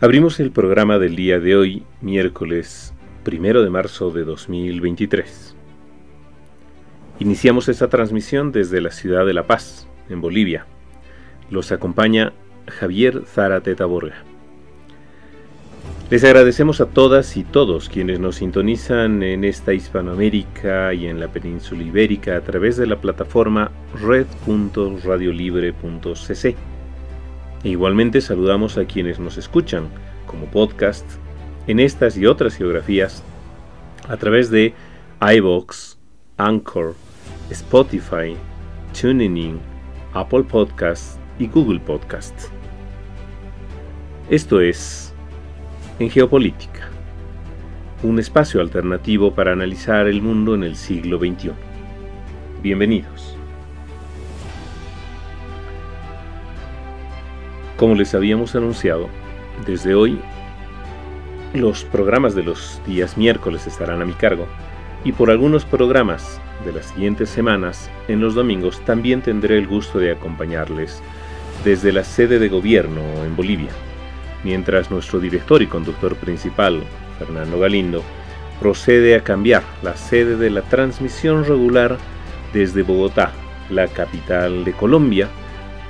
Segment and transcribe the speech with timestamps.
[0.00, 2.92] Abrimos el programa del día de hoy, miércoles
[3.24, 5.54] 1 de marzo de 2023.
[7.20, 10.66] Iniciamos esta transmisión desde la ciudad de La Paz, en Bolivia.
[11.48, 12.32] Los acompaña
[12.66, 14.24] Javier Zárate Taborga.
[16.10, 21.28] Les agradecemos a todas y todos quienes nos sintonizan en esta Hispanoamérica y en la
[21.28, 23.70] península ibérica a través de la plataforma
[24.02, 26.73] red.radiolibre.cc
[27.64, 29.88] e igualmente saludamos a quienes nos escuchan
[30.26, 31.04] como podcast
[31.66, 33.24] en estas y otras geografías
[34.08, 34.74] a través de
[35.20, 35.96] iVoox,
[36.36, 36.94] Anchor,
[37.50, 38.36] Spotify,
[38.98, 39.58] TuneIn,
[40.12, 42.50] Apple Podcasts y Google Podcasts.
[44.28, 45.14] Esto es
[45.98, 46.88] En Geopolítica,
[48.02, 51.52] un espacio alternativo para analizar el mundo en el siglo XXI.
[52.62, 53.33] Bienvenidos.
[57.76, 59.08] Como les habíamos anunciado,
[59.66, 60.20] desde hoy
[61.54, 64.46] los programas de los días miércoles estarán a mi cargo
[65.04, 69.98] y por algunos programas de las siguientes semanas, en los domingos, también tendré el gusto
[69.98, 71.02] de acompañarles
[71.64, 73.70] desde la sede de gobierno en Bolivia,
[74.44, 76.82] mientras nuestro director y conductor principal,
[77.18, 78.02] Fernando Galindo,
[78.60, 81.98] procede a cambiar la sede de la transmisión regular
[82.52, 83.32] desde Bogotá,
[83.68, 85.28] la capital de Colombia,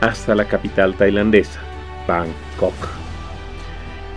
[0.01, 1.61] hasta la capital tailandesa,
[2.06, 2.74] Bangkok.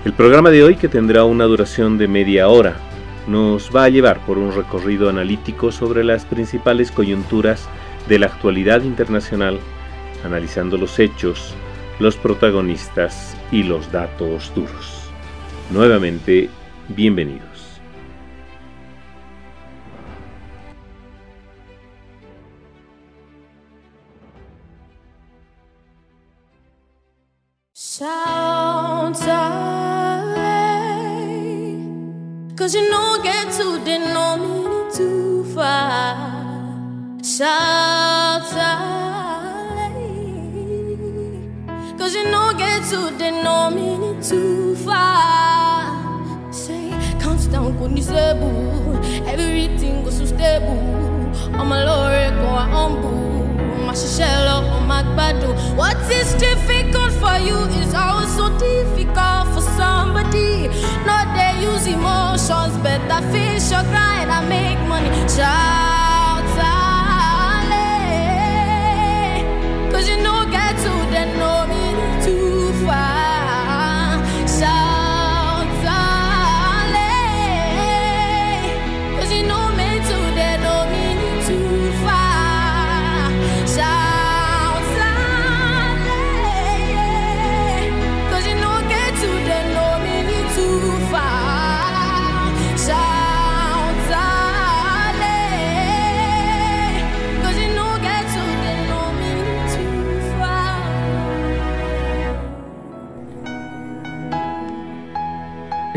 [0.05, 2.77] El programa de hoy, que tendrá una duración de media hora,
[3.27, 7.67] nos va a llevar por un recorrido analítico sobre las principales coyunturas
[8.07, 9.59] de la actualidad internacional,
[10.23, 11.53] analizando los hechos,
[11.99, 15.09] los protagonistas y los datos duros.
[15.71, 16.49] Nuevamente,
[16.87, 17.56] bienvenidos.
[27.97, 29.15] Shout
[32.55, 36.15] Cause you know get to the no too far.
[37.23, 38.43] Shout
[41.97, 46.53] Cause you know get to the no too far.
[46.53, 49.01] Say, count down, boo.
[49.25, 50.77] Everything goes so stable.
[51.59, 53.36] I'm a lord, go
[53.89, 54.87] on
[55.77, 60.67] what is difficult for you is also difficult for somebody.
[61.05, 65.09] Not they use emotions, better fish your grind and make money.
[65.29, 69.41] Shout, out, eh.
[69.91, 70.45] Cause you know,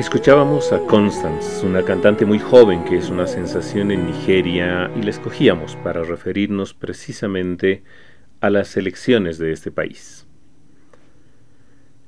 [0.01, 5.11] Escuchábamos a Constance, una cantante muy joven que es una sensación en Nigeria, y la
[5.11, 7.85] escogíamos para referirnos precisamente
[8.41, 10.27] a las elecciones de este país.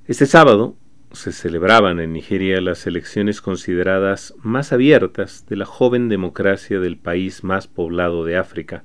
[0.06, 0.74] Este sábado
[1.12, 7.44] se celebraban en Nigeria las elecciones consideradas más abiertas de la joven democracia del país
[7.44, 8.84] más poblado de África,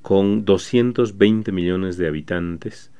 [0.00, 2.92] con 220 millones de habitantes,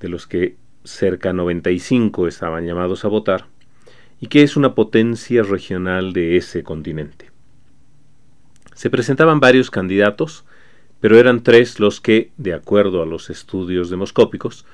[0.00, 3.46] de los que cerca 95 estaban llamados a votar,
[4.20, 7.30] y que es una potencia regional de ese continente.
[8.74, 10.44] Se presentaban varios candidatos,
[11.00, 14.66] pero eran tres los que, de acuerdo a los estudios demoscópicos,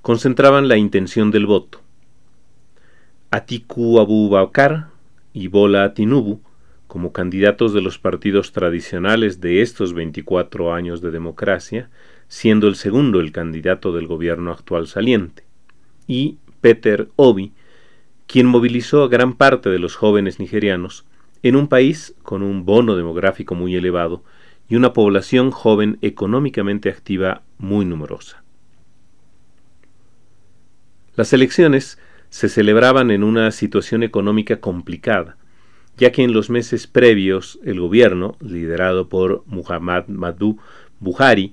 [0.00, 1.80] concentraban la intención del voto.
[3.30, 4.88] Atiku Abubakar
[5.32, 6.40] y Bola Tinubu,
[6.86, 11.88] como candidatos de los partidos tradicionales de estos 24 años de democracia,
[12.28, 15.44] siendo el segundo el candidato del gobierno actual saliente,
[16.06, 17.52] y Peter Obi,
[18.32, 21.04] quien movilizó a gran parte de los jóvenes nigerianos
[21.42, 24.24] en un país con un bono demográfico muy elevado
[24.70, 28.42] y una población joven económicamente activa muy numerosa.
[31.14, 31.98] Las elecciones
[32.30, 35.36] se celebraban en una situación económica complicada,
[35.98, 40.58] ya que en los meses previos el gobierno, liderado por Muhammad Madhu
[41.00, 41.52] Buhari,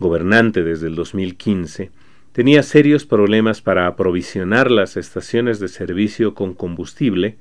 [0.00, 1.92] gobernante desde el 2015,
[2.36, 7.38] tenía serios problemas para aprovisionar las estaciones de servicio con combustible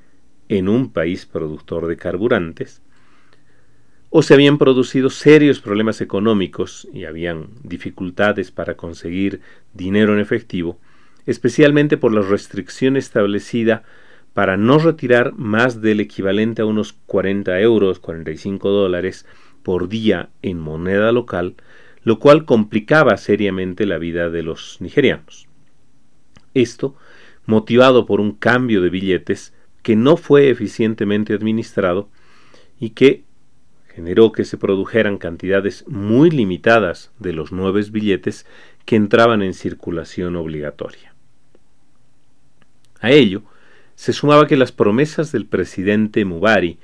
[0.47, 2.81] en un país productor de carburantes,
[4.09, 9.42] o se habían producido serios problemas económicos y habían dificultades para conseguir
[9.74, 10.80] dinero en efectivo,
[11.25, 13.83] especialmente por la restricción establecida
[14.33, 19.25] para no retirar más del equivalente a unos 40 euros, 45 dólares
[19.62, 21.56] por día en moneda local,
[22.06, 25.48] lo cual complicaba seriamente la vida de los nigerianos.
[26.54, 26.96] Esto,
[27.46, 32.10] motivado por un cambio de billetes que no fue eficientemente administrado
[32.80, 33.24] y que
[33.88, 38.46] generó que se produjeran cantidades muy limitadas de los nuevos billetes
[38.86, 41.13] que entraban en circulación obligatoria.
[43.00, 43.44] A ello
[43.96, 46.78] se sumaba que las promesas del presidente Mubari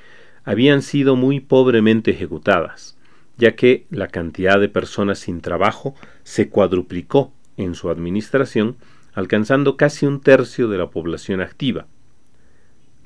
[0.44, 2.98] habían sido muy pobremente ejecutadas,
[3.42, 8.76] ya que la cantidad de personas sin trabajo se cuadruplicó en su administración,
[9.14, 11.88] alcanzando casi un tercio de la población activa.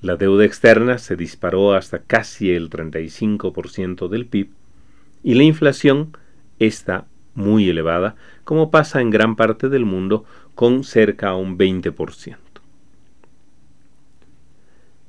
[0.02, 4.50] La deuda externa se disparó hasta casi el 35% del PIB
[5.24, 6.18] y la inflación
[6.60, 12.36] está muy elevada, como pasa en gran parte del mundo, con cerca a un 20%.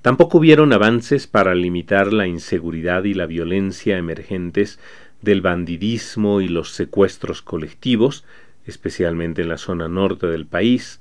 [0.06, 4.78] Tampoco hubieron avances para limitar la inseguridad y la violencia emergentes
[5.22, 8.24] del bandidismo y los secuestros colectivos,
[8.66, 11.00] especialmente en la zona norte del país,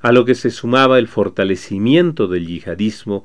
[0.00, 3.24] a lo que se sumaba el fortalecimiento del yihadismo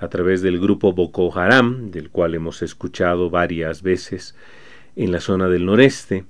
[0.00, 4.34] a través del grupo Boko Haram, del cual hemos escuchado varias veces
[4.96, 6.24] en la zona del noreste,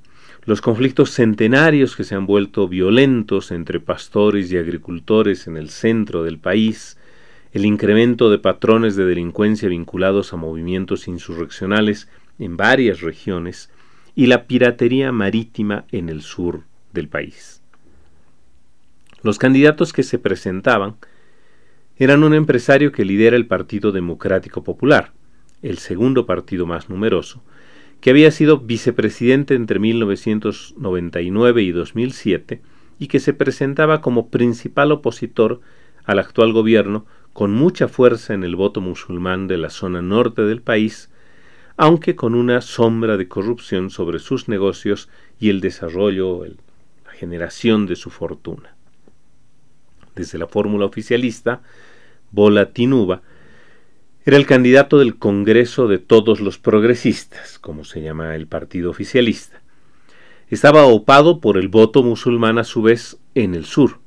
[0.46, 6.22] los conflictos centenarios que se han vuelto violentos entre pastores y agricultores en el centro
[6.22, 6.98] del país,
[7.52, 12.08] el incremento de patrones de delincuencia vinculados a movimientos insurreccionales
[12.38, 13.70] en varias regiones
[14.14, 17.62] y la piratería marítima en el sur del país.
[19.22, 20.96] Los candidatos que se presentaban
[21.96, 25.12] eran un empresario que lidera el Partido Democrático Popular,
[25.62, 27.42] el segundo partido más numeroso,
[28.00, 32.60] que había sido vicepresidente entre 1999 y 2007
[32.98, 35.60] y que se presentaba como principal opositor
[36.04, 40.60] al actual gobierno con mucha fuerza en el voto musulmán de la zona norte del
[40.60, 41.10] país,
[41.76, 45.08] aunque con una sombra de corrupción sobre sus negocios
[45.40, 48.74] y el desarrollo, la generación de su fortuna.
[50.14, 51.62] Desde la fórmula oficialista,
[52.30, 53.22] Bola Tinuba
[54.24, 59.60] era el candidato del Congreso de todos los progresistas, como se llama el partido oficialista.
[60.48, 63.98] Estaba opado por el voto musulmán a su vez en el sur,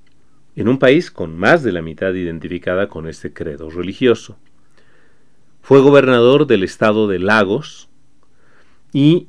[0.56, 4.38] en un país con más de la mitad identificada con este credo religioso.
[5.68, 7.90] Fue gobernador del estado de Lagos
[8.94, 9.28] y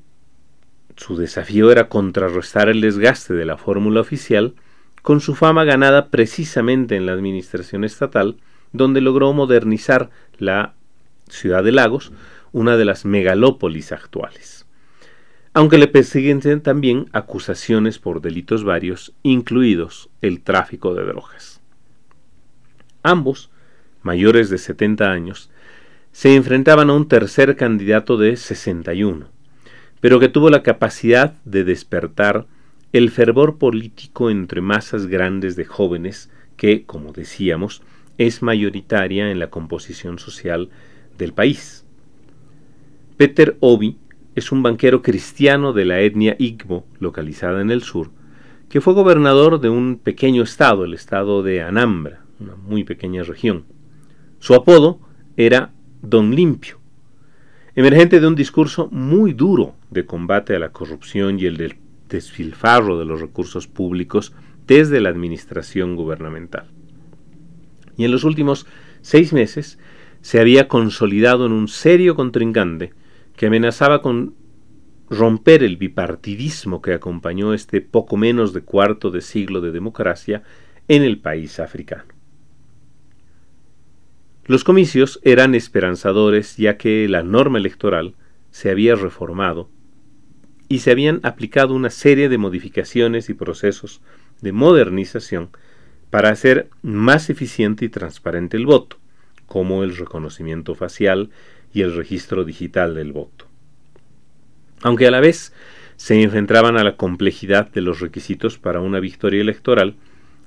[0.97, 4.55] su desafío era contrarrestar el desgaste de la fórmula oficial
[5.03, 8.37] con su fama ganada precisamente en la administración estatal,
[8.73, 10.75] donde logró modernizar la
[11.29, 12.13] ciudad de Lagos,
[12.53, 14.65] una de las megalópolis actuales
[15.55, 21.61] aunque le persiguen también acusaciones por delitos varios, incluidos el tráfico de drogas.
[23.03, 23.51] Ambos,
[24.03, 25.51] mayores de 70 años,
[26.19, 29.29] se enfrentaban a un tercer candidato de 61,
[30.01, 32.49] pero que tuvo la capacidad de despertar
[32.93, 37.83] el fervor político entre masas grandes de jóvenes que, como decíamos,
[38.17, 40.71] es mayoritaria en la composición social
[41.17, 41.87] del país.
[43.17, 43.97] Peter Obi
[44.35, 48.11] es un banquero cristiano de la etnia Igbo, localizada en el sur,
[48.69, 53.67] que fue gobernador de un pequeño estado, el estado de Anambra, una muy pequeña región.
[54.41, 54.99] Su apodo
[55.37, 55.71] era
[56.03, 56.79] Don Limpio,
[57.75, 61.77] emergente de un discurso muy duro de combate a la corrupción y el
[62.09, 64.33] desfilfarro de los recursos públicos
[64.69, 66.69] desde la administración gubernamental.
[67.97, 68.67] Y en los últimos
[69.01, 69.81] seis meses
[70.21, 72.93] se había consolidado en un serio contrincante
[73.37, 74.35] que amenazaba con
[75.11, 80.45] romper el bipartidismo que acompañó este poco menos de cuarto de siglo de democracia
[80.87, 82.18] en el país africano.
[84.49, 88.15] Los comicios eran esperanzadores ya que la norma electoral
[88.51, 89.69] se había reformado
[90.71, 94.01] y se habían aplicado una serie de modificaciones y procesos
[94.41, 95.51] de modernización
[96.09, 98.97] para hacer más eficiente y transparente el voto,
[99.45, 101.29] como el reconocimiento facial
[101.75, 103.45] y el registro digital del voto.
[104.81, 105.53] Aunque a la vez
[105.97, 109.97] se enfrentaban a la complejidad de los requisitos para una victoria electoral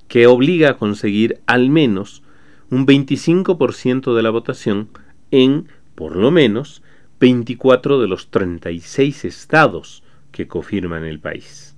[0.07, 2.23] que obliga a conseguir al menos
[2.71, 4.89] un 25% de la votación
[5.29, 6.81] en, por lo menos,
[7.19, 11.75] 24 de los 36 estados que confirman el país.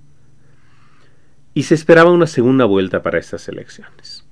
[1.52, 4.24] Y se esperaba una segunda vuelta para estas elecciones.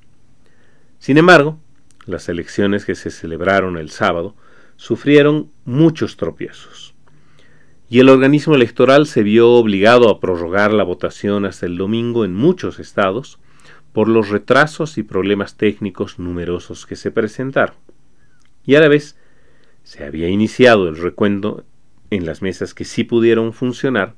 [0.98, 1.58] Sin embargo,
[2.06, 4.36] las elecciones que se celebraron el sábado
[4.76, 6.94] sufrieron muchos tropiezos.
[7.90, 12.34] Y el organismo electoral se vio obligado a prorrogar la votación hasta el domingo en
[12.34, 13.38] muchos estados
[13.92, 17.74] por los retrasos y problemas técnicos numerosos que se presentaron.
[18.64, 19.16] Y a la vez
[19.84, 21.64] se había iniciado el recuento
[22.10, 24.14] en las mesas que sí pudieron funcionar,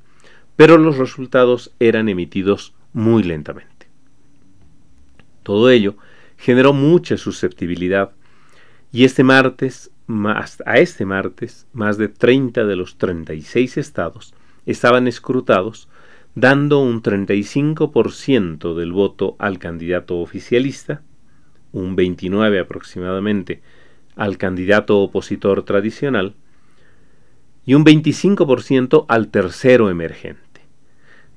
[0.55, 3.87] pero los resultados eran emitidos muy lentamente.
[5.43, 5.95] Todo ello
[6.37, 8.11] generó mucha susceptibilidad
[8.91, 14.33] y este martes, más, a este martes, más de 30 de los 36 estados
[14.65, 15.87] estaban escrutados,
[16.35, 21.01] dando un 35% del voto al candidato oficialista,
[21.71, 23.61] un 29 aproximadamente
[24.15, 26.35] al candidato opositor tradicional
[27.65, 30.61] y un 25% al tercero emergente,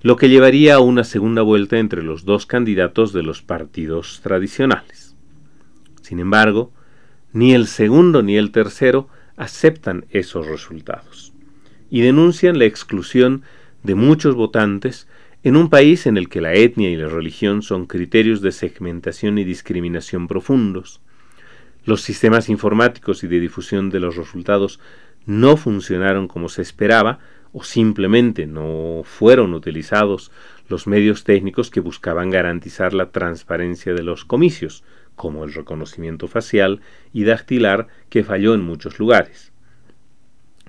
[0.02, 5.16] lo que llevaría a una segunda vuelta entre los dos candidatos de los partidos tradicionales.
[6.02, 6.72] Sin embargo,
[7.32, 11.32] ni el segundo ni el tercero aceptan esos resultados
[11.90, 13.42] y denuncian la exclusión
[13.82, 15.08] de muchos votantes
[15.44, 19.38] en un país en el que la etnia y la religión son criterios de segmentación
[19.38, 21.00] y discriminación profundos,
[21.84, 24.80] los sistemas informáticos y de difusión de los resultados
[25.26, 27.20] no funcionaron como se esperaba
[27.52, 30.30] o simplemente no fueron utilizados
[30.68, 34.84] los medios técnicos que buscaban garantizar la transparencia de los comicios,
[35.16, 36.80] como el reconocimiento facial
[37.12, 39.52] y dactilar que falló en muchos lugares.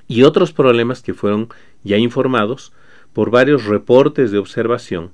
[0.08, 1.50] Y otros problemas que fueron
[1.84, 2.72] ya informados
[3.13, 5.12] por varios reportes de observación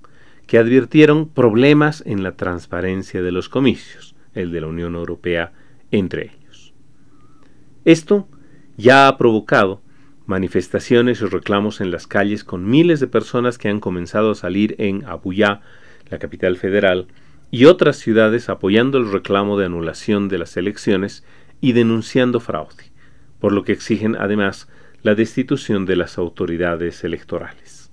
[0.47, 5.53] que advirtieron problemas en la transparencia de los comicios, el de la Unión Europea
[5.91, 6.73] entre ellos.
[7.83, 8.27] Esto
[8.77, 9.81] ya ha provocado
[10.25, 14.75] manifestaciones y reclamos en las calles con miles de personas que han comenzado a salir
[14.79, 15.61] en Abuya,
[16.09, 17.07] la capital federal,
[17.51, 21.23] y otras ciudades apoyando el reclamo de anulación de las elecciones
[21.61, 22.91] y denunciando fraude,
[23.39, 24.67] por lo que exigen además
[25.03, 27.84] la destitución de las autoridades electorales.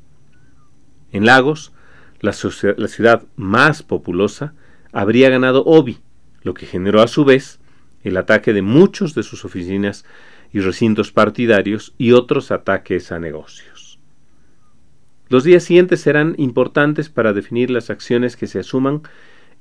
[1.13, 1.73] En Lagos,
[2.21, 2.35] la,
[2.77, 4.55] la ciudad más populosa,
[4.93, 5.99] habría ganado Obi,
[6.43, 7.61] lo que generó a su vez
[8.03, 10.05] el ataque de muchos de sus oficinas
[10.53, 13.99] y recintos partidarios y otros ataques a negocios.
[15.29, 19.03] Los días siguientes serán importantes para definir las acciones que se asuman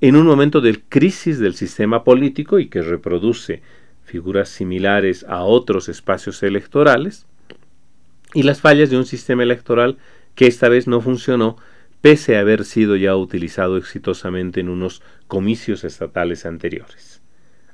[0.02, 3.62] en un momento de crisis del sistema político y que reproduce
[4.04, 7.26] figuras similares a otros espacios electorales,
[8.34, 9.98] y las fallas de un sistema electoral
[10.36, 11.58] que esta vez no funcionó
[12.02, 17.22] pese a haber sido ya utilizado exitosamente en unos comicios estatales anteriores.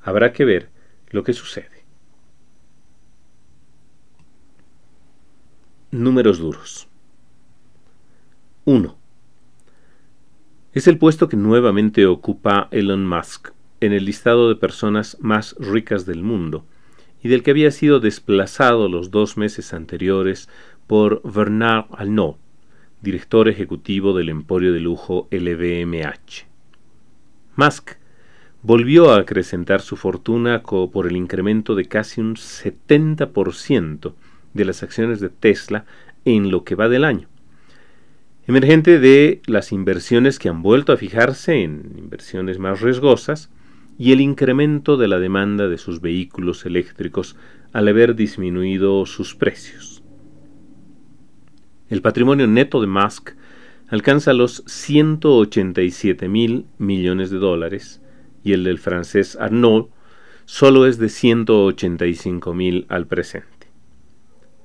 [0.02, 0.70] Habrá que ver
[1.10, 1.86] lo que sucede.
[5.92, 6.90] Números duros.
[8.66, 8.98] 1.
[10.74, 16.06] Es el puesto que nuevamente ocupa Elon Musk en el listado de personas más ricas
[16.06, 16.66] del mundo
[17.24, 20.50] y del que había sido desplazado los dos meses anteriores
[20.86, 22.38] por Bernard Arnault,
[23.02, 26.46] director ejecutivo del emporio de lujo LVMH.
[27.56, 27.92] Musk
[28.64, 34.14] volvió a acrecentar su fortuna por el incremento de casi un 70%
[34.54, 35.86] de las acciones de Tesla
[36.26, 37.28] en lo que va del año.
[38.48, 43.50] Emergente de las inversiones que han vuelto a fijarse en inversiones más riesgosas
[43.98, 47.36] y el incremento de la demanda de sus vehículos eléctricos
[47.74, 49.97] al haber disminuido sus precios.
[51.90, 53.32] El patrimonio neto de Musk
[53.88, 58.02] alcanza los 187 mil millones de dólares,
[58.44, 59.88] y el del francés Arnaud
[60.44, 63.68] solo es de 185 mil al presente.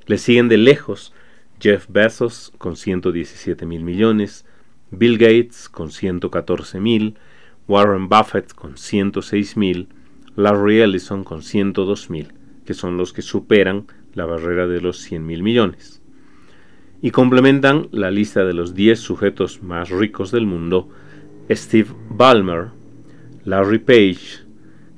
[0.06, 1.14] Le siguen de lejos
[1.60, 4.44] Jeff Bezos con 117 mil millones,
[4.90, 7.14] Bill Gates con 114 mil,
[7.68, 9.88] Warren Buffett con 106 mil,
[10.34, 12.32] Larry Ellison con 102 mil,
[12.66, 16.01] que son los que superan la barrera de los 100 mil millones.
[17.02, 20.88] Y complementan la lista de los 10 sujetos más ricos del mundo
[21.50, 22.68] Steve Ballmer,
[23.44, 24.44] Larry Page,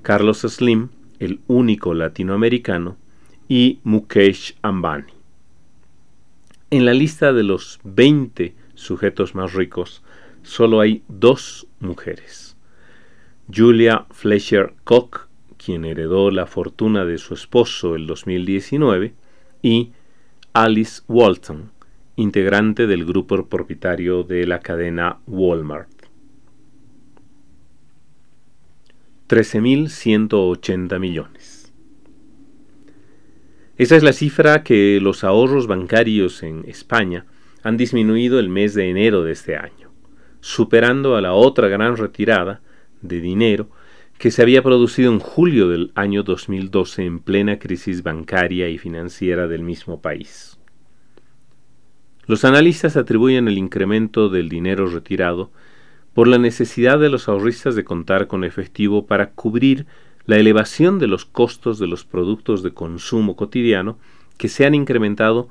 [0.02, 2.99] Carlos Slim, el único latinoamericano,
[3.49, 5.12] y Mukesh Ambani.
[6.70, 10.02] En la lista de los 20 sujetos más ricos,
[10.42, 12.56] solo hay dos mujeres.
[13.52, 19.14] Julia Fletcher Koch, quien heredó la fortuna de su esposo el 2019,
[19.62, 19.92] y
[20.52, 21.70] Alice Walton,
[22.16, 25.88] integrante del grupo propietario de la cadena Walmart.
[29.28, 31.73] 13.180 millones.
[33.76, 37.26] Esa es la cifra que los ahorros bancarios en España
[37.64, 39.90] han disminuido el mes de enero de este año,
[40.40, 42.61] superando a la otra gran retirada
[43.00, 43.71] de dinero
[44.18, 49.49] que se había producido en julio del año 2012 en plena crisis bancaria y financiera
[49.49, 50.53] del mismo país.
[52.26, 55.50] Los analistas atribuyen el incremento del dinero retirado
[56.14, 59.86] por la necesidad de los ahorristas de contar con efectivo para cubrir
[60.26, 63.98] la elevación de los costos de los productos de consumo cotidiano
[64.38, 65.48] que se han incrementado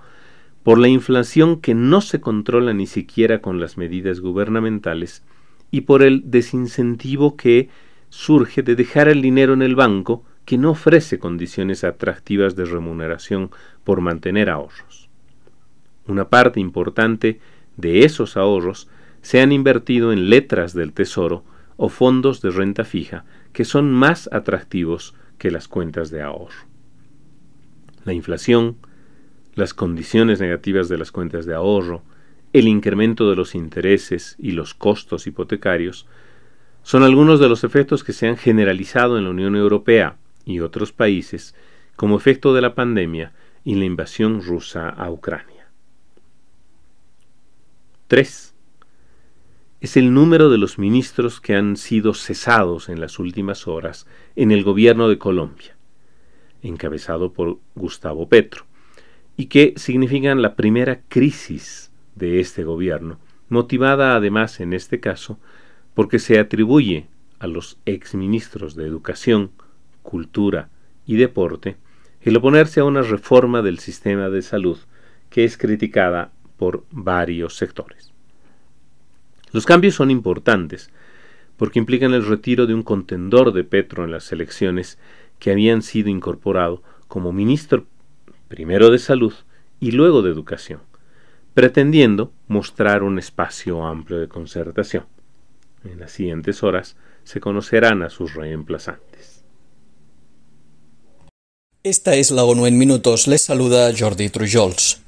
[0.63, 5.23] por la inflación que no se controla ni siquiera con las medidas gubernamentales
[5.69, 7.69] y por el desincentivo que
[8.09, 13.51] surge de dejar el dinero en el banco que no ofrece condiciones atractivas de remuneración
[13.83, 15.02] por mantener ahorros.
[16.07, 17.39] Una parte importante
[17.77, 18.89] de esos ahorros
[19.21, 21.43] se han invertido en letras del tesoro
[21.77, 26.67] o fondos de renta fija que son más atractivos que las cuentas de ahorro.
[28.03, 28.77] La inflación,
[29.55, 32.03] las condiciones negativas de las cuentas de ahorro,
[32.51, 36.05] el incremento de los intereses y los costos hipotecarios
[36.83, 40.91] son algunos de los efectos que se han generalizado en la Unión Europea y otros
[40.91, 41.55] países
[41.95, 43.31] como efecto de la pandemia
[43.63, 45.52] y la invasión rusa a Ucrania.
[48.13, 48.53] 3.
[49.81, 54.05] Es el número de los ministros que han sido cesados en las últimas horas
[54.35, 55.75] en el gobierno de Colombia,
[56.61, 58.67] encabezado por Gustavo Petro,
[59.35, 63.17] y que significan la primera crisis de este gobierno,
[63.49, 65.39] motivada además en este caso
[65.95, 67.07] porque se atribuye
[67.39, 69.49] a los exministros de Educación,
[70.03, 70.69] Cultura
[71.07, 71.77] y Deporte
[72.21, 74.77] el oponerse a una reforma del sistema de salud
[75.31, 78.11] que es criticada por varios sectores.
[79.51, 80.89] Los cambios son importantes
[81.57, 84.97] porque implican el retiro de un contendor de Petro en las elecciones
[85.39, 87.85] que habían sido incorporado como ministro
[88.47, 89.33] primero de Salud
[89.79, 90.79] y luego de Educación,
[91.53, 95.05] pretendiendo mostrar un espacio amplio de concertación.
[95.83, 99.43] En las siguientes horas se conocerán a sus reemplazantes.
[101.83, 103.27] Esta es la ONU en minutos.
[103.27, 105.02] Les saluda Jordi Trujols.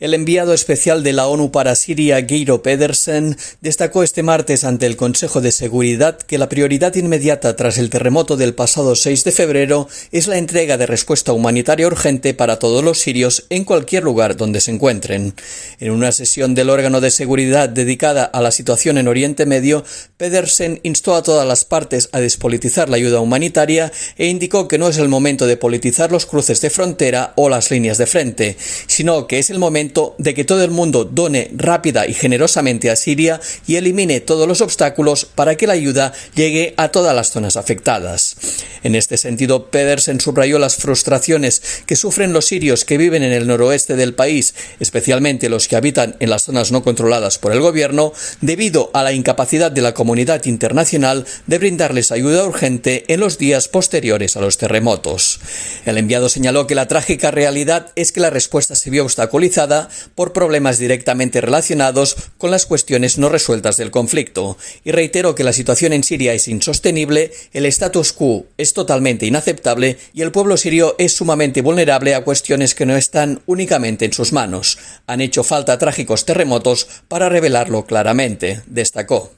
[0.00, 4.96] El enviado especial de la ONU para Siria, Geiro Pedersen, destacó este martes ante el
[4.96, 9.88] Consejo de Seguridad que la prioridad inmediata tras el terremoto del pasado 6 de febrero
[10.12, 14.60] es la entrega de respuesta humanitaria urgente para todos los sirios en cualquier lugar donde
[14.60, 15.34] se encuentren.
[15.80, 19.84] En una sesión del órgano de seguridad dedicada a la situación en Oriente Medio,
[20.16, 24.86] Pedersen instó a todas las partes a despolitizar la ayuda humanitaria e indicó que no
[24.86, 28.56] es el momento de politizar los cruces de frontera o las líneas de frente,
[28.86, 29.87] sino que es el momento
[30.18, 34.60] de que todo el mundo done rápida y generosamente a Siria y elimine todos los
[34.60, 38.36] obstáculos para que la ayuda llegue a todas las zonas afectadas.
[38.82, 43.46] En este sentido, Pedersen subrayó las frustraciones que sufren los sirios que viven en el
[43.46, 48.12] noroeste del país, especialmente los que habitan en las zonas no controladas por el gobierno,
[48.40, 53.68] debido a la incapacidad de la comunidad internacional de brindarles ayuda urgente en los días
[53.68, 55.40] posteriores a los terremotos.
[55.84, 59.77] El enviado señaló que la trágica realidad es que la respuesta se vio obstaculizada
[60.14, 65.52] por problemas directamente relacionados con las cuestiones no resueltas del conflicto, y reiteró que la
[65.52, 70.94] situación en Siria es insostenible, el status quo es totalmente inaceptable y el pueblo sirio
[70.98, 74.78] es sumamente vulnerable a cuestiones que no están únicamente en sus manos.
[75.06, 79.37] Han hecho falta trágicos terremotos para revelarlo claramente, destacó.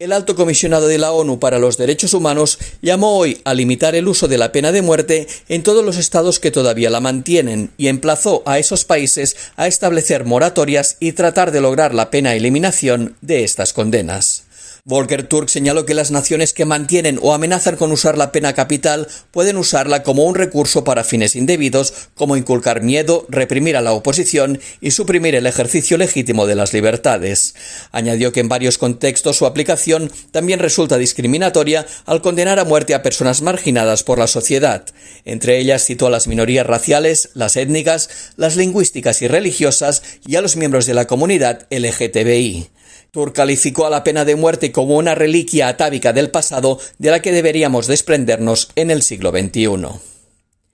[0.00, 4.08] El alto comisionado de la ONU para los Derechos Humanos llamó hoy a limitar el
[4.08, 7.86] uso de la pena de muerte en todos los estados que todavía la mantienen y
[7.86, 13.44] emplazó a esos países a establecer moratorias y tratar de lograr la pena eliminación de
[13.44, 14.43] estas condenas.
[14.86, 19.08] Volker Turk señaló que las naciones que mantienen o amenazan con usar la pena capital
[19.30, 24.60] pueden usarla como un recurso para fines indebidos, como inculcar miedo, reprimir a la oposición
[24.82, 27.54] y suprimir el ejercicio legítimo de las libertades.
[27.92, 33.02] Añadió que en varios contextos su aplicación también resulta discriminatoria al condenar a muerte a
[33.02, 34.84] personas marginadas por la sociedad.
[35.24, 40.42] Entre ellas citó a las minorías raciales, las étnicas, las lingüísticas y religiosas y a
[40.42, 42.73] los miembros de la comunidad LGTBI.
[43.14, 47.22] Tur calificó a la pena de muerte como una reliquia atávica del pasado de la
[47.22, 50.13] que deberíamos desprendernos en el siglo XXI.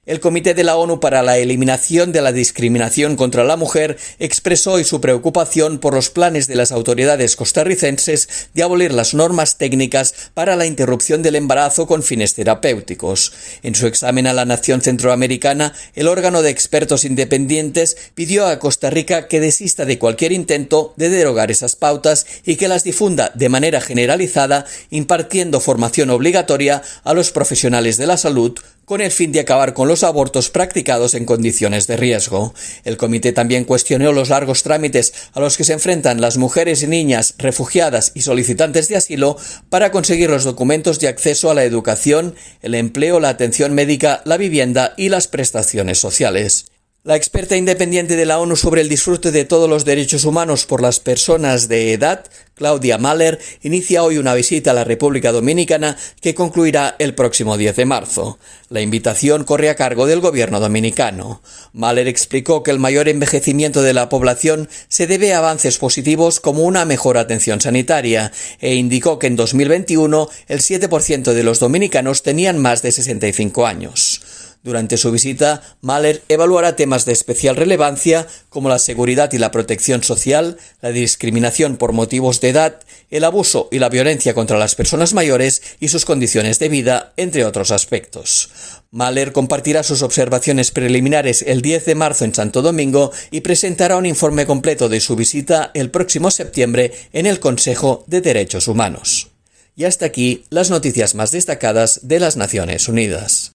[0.07, 4.73] El Comité de la ONU para la Eliminación de la Discriminación contra la Mujer expresó
[4.73, 10.15] hoy su preocupación por los planes de las autoridades costarricenses de abolir las normas técnicas
[10.33, 13.35] para la interrupción del embarazo con fines terapéuticos.
[13.63, 18.89] En su examen a la nación centroamericana, el órgano de expertos independientes pidió a Costa
[18.89, 23.51] Rica que desista de cualquier intento de derogar esas pautas y que las difunda de
[23.51, 28.59] manera generalizada, impartiendo formación obligatoria a los profesionales de la salud
[28.91, 32.53] con el fin de acabar con los abortos practicados en condiciones de riesgo.
[32.83, 36.89] El comité también cuestionó los largos trámites a los que se enfrentan las mujeres y
[36.89, 39.37] niñas refugiadas y solicitantes de asilo
[39.69, 44.37] para conseguir los documentos de acceso a la educación, el empleo, la atención médica, la
[44.37, 46.70] vivienda y las prestaciones sociales.
[47.03, 50.83] La experta independiente de la ONU sobre el disfrute de todos los derechos humanos por
[50.83, 56.35] las personas de edad, Claudia Mahler, inicia hoy una visita a la República Dominicana que
[56.35, 58.39] concluirá el próximo 10 de marzo.
[58.69, 61.41] La invitación corre a cargo del gobierno dominicano.
[61.73, 66.65] Mahler explicó que el mayor envejecimiento de la población se debe a avances positivos como
[66.65, 72.59] una mejor atención sanitaria e indicó que en 2021 el 7% de los dominicanos tenían
[72.59, 74.40] más de 65 años.
[74.63, 80.03] Durante su visita, Mahler evaluará temas de especial relevancia como la seguridad y la protección
[80.03, 85.15] social, la discriminación por motivos de edad, el abuso y la violencia contra las personas
[85.15, 88.51] mayores y sus condiciones de vida, entre otros aspectos.
[88.91, 94.05] Mahler compartirá sus observaciones preliminares el 10 de marzo en Santo Domingo y presentará un
[94.05, 99.29] informe completo de su visita el próximo septiembre en el Consejo de Derechos Humanos.
[99.75, 103.55] Y hasta aquí las noticias más destacadas de las Naciones Unidas.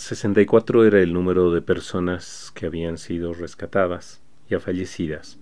[0.00, 5.38] 64 era el número de personas que habían sido rescatadas, ya fallecidas,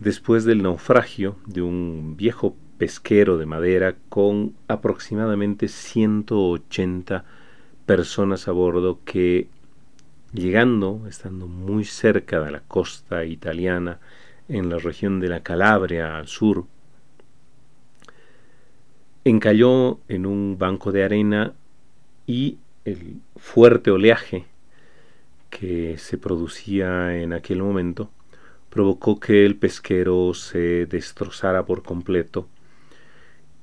[0.00, 7.24] después del naufragio de un viejo pesquero de madera con aproximadamente 180
[7.84, 9.48] personas a bordo que,
[10.32, 14.00] llegando, estando muy cerca de la costa italiana,
[14.48, 16.64] en la región de la Calabria al sur,
[19.24, 21.52] encalló en un banco de arena
[22.26, 24.46] y el fuerte oleaje
[25.50, 28.10] que se producía en aquel momento
[28.70, 32.48] provocó que el pesquero se destrozara por completo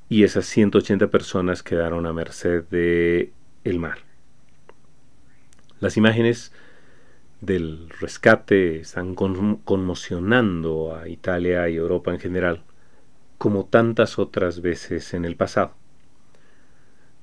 [0.09, 3.31] y esas 180 personas quedaron a merced de
[3.63, 3.99] el mar.
[5.79, 6.51] Las imágenes
[7.41, 12.63] del rescate están conmocionando a Italia y Europa en general,
[13.37, 15.80] como tantas otras veces en el pasado.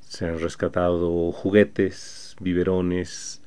[0.09, 3.43] Se han rescatado juguetes, biberones,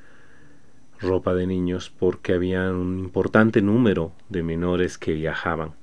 [1.00, 5.74] ropa de niños porque había un importante número de menores que viajaban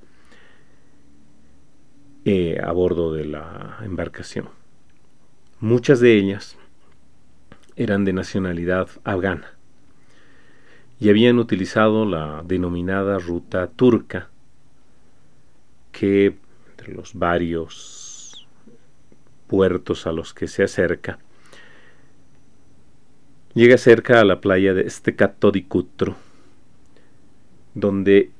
[2.23, 4.47] eh, a bordo de la embarcación.
[5.59, 6.57] Muchas de ellas
[7.75, 9.57] eran de nacionalidad afgana
[10.97, 14.29] y habían utilizado la denominada ruta turca
[15.91, 16.37] que
[16.69, 17.98] entre los varios
[19.49, 21.19] puertos a los que se acerca.
[23.53, 26.15] Llega cerca a la playa de Estecato di Cutro,
[27.73, 28.31] donde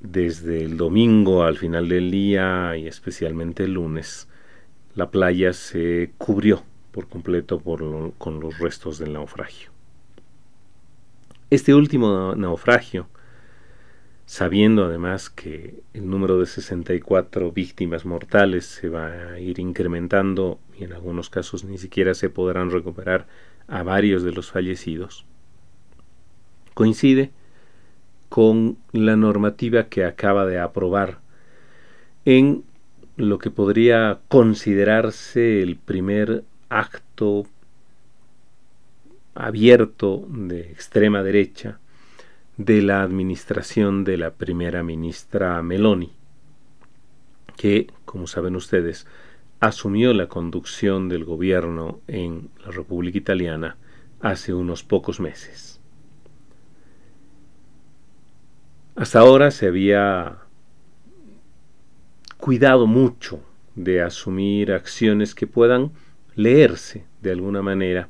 [0.00, 4.28] desde el domingo al final del día y especialmente el lunes,
[4.94, 9.70] la playa se cubrió por completo con los restos del naufragio.
[11.50, 13.08] Este último naufragio
[14.28, 20.84] sabiendo además que el número de 64 víctimas mortales se va a ir incrementando y
[20.84, 23.26] en algunos casos ni siquiera se podrán recuperar
[23.68, 25.24] a varios de los fallecidos,
[26.74, 27.30] coincide
[28.28, 31.20] con la normativa que acaba de aprobar
[32.26, 32.64] en
[33.16, 37.46] lo que podría considerarse el primer acto
[39.34, 41.78] abierto de extrema derecha
[42.58, 46.12] de la administración de la primera ministra Meloni,
[47.56, 49.06] que, como saben ustedes,
[49.60, 53.76] asumió la conducción del gobierno en la República Italiana
[54.20, 55.80] hace unos pocos meses.
[58.96, 60.38] Hasta ahora se había
[62.38, 63.40] cuidado mucho
[63.76, 65.92] de asumir acciones que puedan
[66.34, 68.08] leerse de alguna manera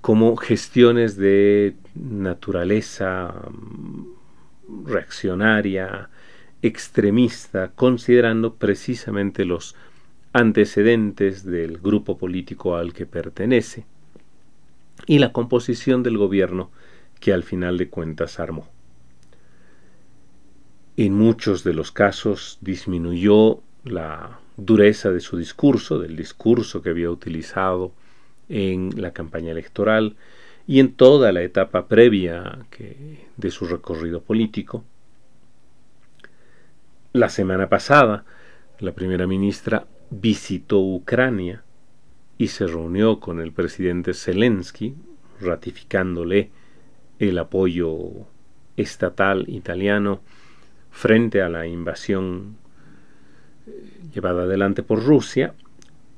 [0.00, 6.08] como gestiones de naturaleza mm, reaccionaria,
[6.62, 9.74] extremista, considerando precisamente los
[10.32, 13.84] antecedentes del grupo político al que pertenece
[15.06, 16.70] y la composición del gobierno
[17.18, 18.68] que al final de cuentas armó.
[20.96, 27.10] En muchos de los casos disminuyó la dureza de su discurso, del discurso que había
[27.10, 27.92] utilizado
[28.50, 30.16] en la campaña electoral
[30.66, 32.58] y en toda la etapa previa
[33.36, 34.84] de su recorrido político.
[37.12, 38.24] La semana pasada,
[38.78, 41.62] la primera ministra visitó Ucrania
[42.38, 44.94] y se reunió con el presidente Zelensky,
[45.40, 46.50] ratificándole
[47.18, 47.98] el apoyo
[48.76, 50.20] estatal italiano
[50.90, 52.56] frente a la invasión
[53.66, 53.72] eh,
[54.14, 55.54] llevada adelante por Rusia,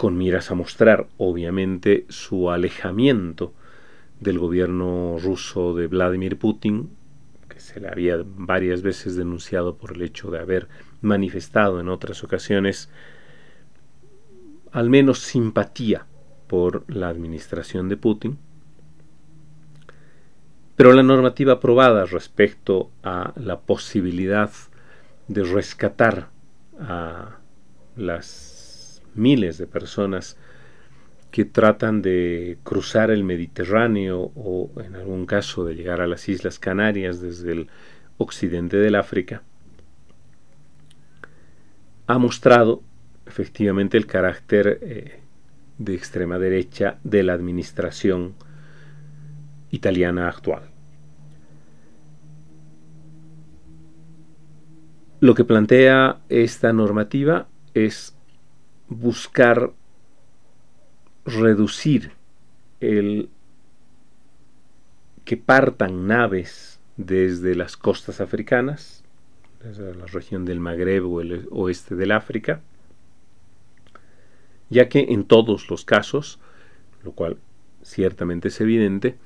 [0.03, 3.55] con miras a mostrar, obviamente, su alejamiento
[4.19, 6.91] del gobierno ruso de Vladimir Putin,
[7.49, 10.67] que se le había varias veces denunciado por el hecho de haber
[11.03, 12.91] manifestado en otras ocasiones
[14.73, 16.05] al menos simpatía
[16.49, 18.39] por la administración de Putin.
[20.75, 24.51] Pero la normativa aprobada respecto a la posibilidad
[25.29, 26.31] de rescatar
[26.81, 27.37] a
[27.95, 28.52] las
[29.15, 30.37] miles de personas
[31.31, 36.59] que tratan de cruzar el Mediterráneo o en algún caso de llegar a las Islas
[36.59, 37.69] Canarias desde el
[38.19, 39.43] occidente del África,
[42.07, 42.83] ha mostrado
[43.27, 45.21] efectivamente el carácter eh,
[45.79, 48.35] de extrema derecha de la administración
[49.71, 50.65] italiana actual.
[55.21, 58.15] Lo que plantea esta normativa es
[58.93, 59.73] buscar
[61.25, 62.13] reducir
[62.81, 63.29] el
[65.25, 69.05] que partan naves desde las costas africanas,
[69.63, 72.61] desde la región del Magreb o el oeste del África,
[74.69, 76.41] ya que en todos los casos,
[77.05, 77.39] lo cual
[77.83, 79.17] ciertamente es evidente,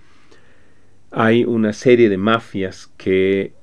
[1.11, 3.55] hay una serie de mafias que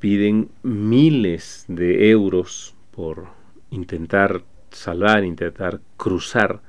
[0.00, 3.28] piden miles de euros por
[3.70, 6.60] intentar salvar, intentar cruzar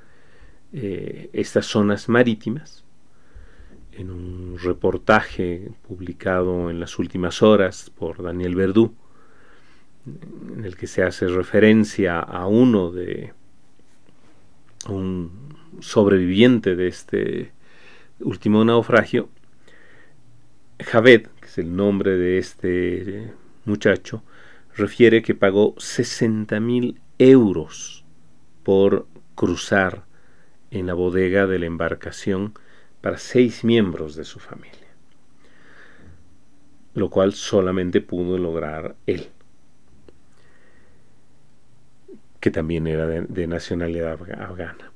[0.74, 2.84] eh, estas zonas marítimas.
[3.94, 8.96] En un reportaje publicado en las últimas horas por Daniel Verdú,
[10.56, 13.34] en el que se hace referencia a uno de
[14.90, 15.32] un
[15.80, 17.52] sobreviviente de este
[18.20, 19.30] último naufragio,
[20.80, 23.32] Javed, que es el nombre de este
[23.66, 24.24] muchacho,
[24.76, 28.04] refiere que pagó 60 mil euros
[28.64, 30.04] por cruzar
[30.72, 32.54] en la bodega de la embarcación
[33.02, 34.88] para seis miembros de su familia,
[36.94, 39.30] lo cual solamente pudo lograr él
[42.42, 44.92] que también era de, nacionalidad afgana.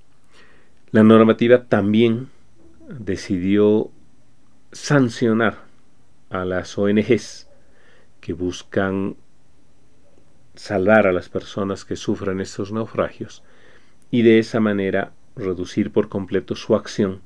[0.91, 2.29] La normativa también
[2.89, 3.91] decidió
[4.71, 5.59] sancionar
[6.31, 7.47] a las ONGs
[8.19, 9.15] que buscan
[10.55, 13.43] salvar a las personas que sufren estos naufragios
[14.11, 17.21] y de esa manera reducir por completo su acción,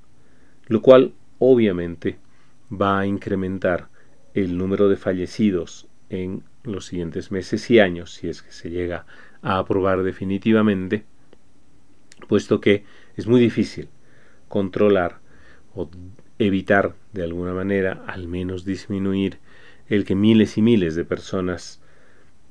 [0.67, 2.17] lo cual obviamente
[2.71, 3.87] va a incrementar
[4.33, 9.05] el número de fallecidos en los siguientes meses y años si es que se llega
[9.41, 11.05] a aprobar definitivamente,
[12.27, 12.83] puesto que
[13.15, 13.89] es muy difícil
[14.47, 15.19] controlar
[15.75, 15.89] o
[16.39, 19.39] evitar de alguna manera, al menos disminuir,
[19.87, 21.81] el que miles y miles de personas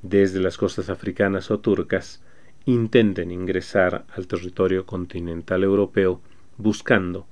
[0.01, 2.21] desde las costas africanas o turcas
[2.65, 6.21] intenten ingresar al territorio continental europeo
[6.57, 7.27] buscando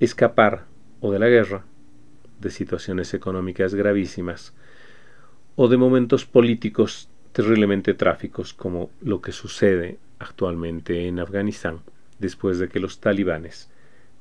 [0.00, 0.66] escapar
[1.00, 1.64] o de la guerra,
[2.40, 4.54] de situaciones económicas gravísimas,
[5.56, 11.80] o de momentos políticos terriblemente tráficos como lo que sucede actualmente en Afganistán
[12.18, 13.70] después de que los talibanes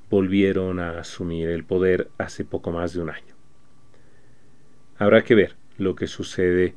[0.10, 3.36] volvieron a asumir el poder hace poco más de un año.
[4.98, 6.74] Habrá que ver lo que sucede